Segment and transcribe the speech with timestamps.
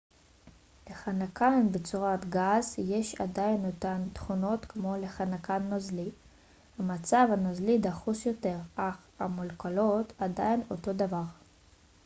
[0.89, 6.09] לחנקן בצורת גז יש עדיין אותן תכונות כמו לחנקן נוזלי
[6.79, 11.23] המצב הנוזלי דחוס יותר אך המולקולות עדיין אותו דבר